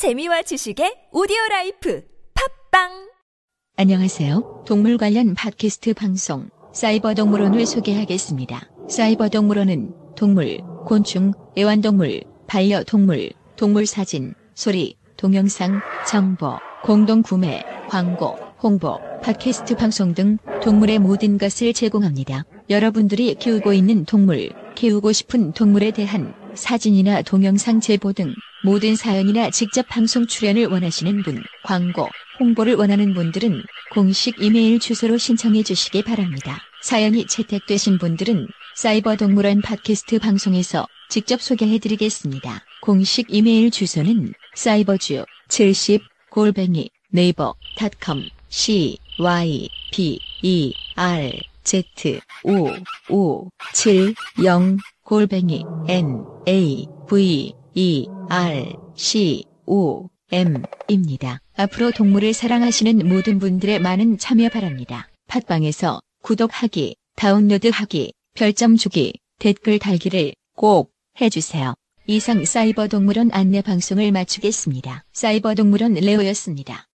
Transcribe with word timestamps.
재미와 0.00 0.40
지식의 0.40 1.12
오디오 1.12 1.36
라이프 1.50 2.02
팟빵 2.32 3.10
안녕하세요. 3.76 4.64
동물 4.66 4.96
관련 4.96 5.34
팟캐스트 5.34 5.92
방송 5.92 6.48
사이버 6.72 7.12
동물원을 7.12 7.66
소개하겠습니다. 7.66 8.70
사이버 8.88 9.28
동물원은 9.28 9.92
동물, 10.16 10.62
곤충, 10.86 11.32
애완동물, 11.58 12.22
반려동물, 12.46 13.32
동물 13.56 13.84
사진, 13.84 14.32
소리, 14.54 14.96
동영상, 15.18 15.82
정보, 16.08 16.56
공동 16.82 17.20
구매, 17.20 17.62
광고, 17.90 18.38
홍보, 18.62 18.98
팟캐스트 19.22 19.76
방송 19.76 20.14
등 20.14 20.38
동물의 20.62 20.98
모든 20.98 21.36
것을 21.36 21.74
제공합니다. 21.74 22.46
여러분들이 22.70 23.34
키우고 23.34 23.74
있는 23.74 24.06
동물, 24.06 24.48
키우고 24.76 25.12
싶은 25.12 25.52
동물에 25.52 25.90
대한 25.90 26.32
사진이나 26.54 27.20
동영상 27.20 27.80
제보 27.80 28.14
등 28.14 28.32
모든 28.62 28.94
사연이나 28.94 29.50
직접 29.50 29.88
방송 29.88 30.26
출연을 30.26 30.66
원하시는 30.66 31.22
분, 31.22 31.42
광고, 31.62 32.08
홍보를 32.38 32.74
원하는 32.74 33.14
분들은 33.14 33.62
공식 33.92 34.42
이메일 34.42 34.78
주소로 34.78 35.18
신청해 35.18 35.62
주시기 35.62 36.02
바랍니다. 36.02 36.58
사연이 36.82 37.26
채택되신 37.26 37.98
분들은 37.98 38.48
사이버 38.76 39.16
동물원 39.16 39.60
팟캐스트 39.62 40.18
방송에서 40.18 40.86
직접 41.08 41.40
소개해 41.42 41.78
드리겠습니다. 41.78 42.64
공식 42.80 43.26
이메일 43.28 43.70
주소는 43.70 44.32
사이버주 44.54 45.24
70 45.48 46.02
골뱅이 46.30 46.90
네이버 47.10 47.54
닷컴 47.76 48.28
c 48.48 48.96
y 49.18 49.68
b 49.92 50.18
e 50.42 50.72
r 50.94 51.32
z 51.64 51.84
o 52.44 52.72
5 53.08 53.50
7 53.74 54.14
0 54.42 54.78
골뱅이 55.02 55.64
n 55.88 56.24
a 56.48 56.86
v 57.08 57.52
e 57.82 58.08
r 58.28 58.74
c 58.94 59.42
o 59.64 60.06
m입니다. 60.30 61.40
앞으로 61.56 61.92
동물을 61.92 62.34
사랑하시는 62.34 63.08
모든 63.08 63.38
분들의 63.38 63.78
많은 63.78 64.18
참여 64.18 64.50
바랍니다. 64.50 65.08
팟빵에서 65.28 66.02
구독하기, 66.22 66.96
다운로드하기, 67.16 68.12
별점 68.34 68.76
주기, 68.76 69.14
댓글 69.38 69.78
달기를 69.78 70.34
꼭 70.56 70.92
해주세요. 71.22 71.72
이상 72.06 72.44
사이버 72.44 72.86
동물원 72.86 73.30
안내 73.32 73.62
방송을 73.62 74.12
마치겠습니다. 74.12 75.04
사이버 75.14 75.54
동물원 75.54 75.94
레오였습니다. 75.94 76.86